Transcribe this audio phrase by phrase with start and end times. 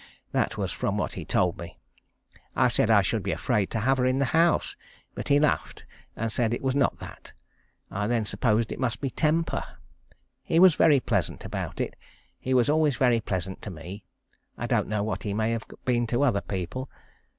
[0.31, 1.77] That was from what he told me.
[2.55, 4.75] I said I should be afraid to have her in the house,
[5.13, 5.85] but he laughed,
[6.15, 7.33] and said it was not that.
[7.91, 9.63] I then supposed it must be temper.
[10.41, 11.95] He was very pleasant about it.
[12.39, 14.03] He was always very pleasant to me.
[14.57, 16.89] I don't know what he may have been to other people.